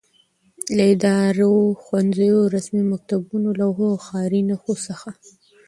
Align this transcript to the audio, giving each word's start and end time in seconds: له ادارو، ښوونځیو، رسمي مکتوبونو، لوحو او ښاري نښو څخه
له 0.75 0.83
ادارو، 0.93 1.51
ښوونځیو، 1.83 2.37
رسمي 2.55 2.83
مکتوبونو، 2.91 3.49
لوحو 3.59 3.85
او 3.93 3.97
ښاري 4.05 4.41
نښو 4.49 4.73
څخه 4.87 5.09